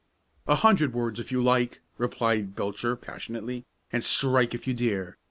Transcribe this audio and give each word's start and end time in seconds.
"A 0.47 0.55
hundred 0.55 0.93
words 0.95 1.19
if 1.19 1.31
you 1.31 1.43
like," 1.43 1.79
replied 1.99 2.55
Belcher, 2.55 2.95
passionately, 2.95 3.67
"and 3.93 4.03
strike 4.03 4.55
if 4.55 4.65
you 4.65 4.73
dare! 4.73 5.19